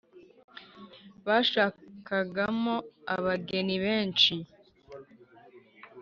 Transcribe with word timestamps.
bashakagamo 1.25 2.71
abageni 3.15 3.75
benshi 3.85 4.33